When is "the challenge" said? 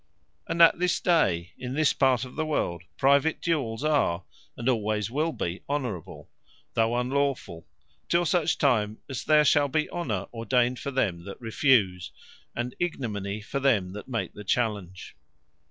14.33-15.15